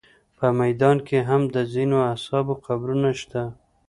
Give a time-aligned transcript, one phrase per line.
[0.37, 3.43] په میدان کې هم د ځینو اصحابو قبرونه شته.